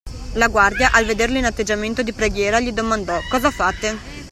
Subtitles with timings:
[0.33, 3.99] La guardia al vederlo in atteggiamento di preghiera gli domandò:"Cosa fate?"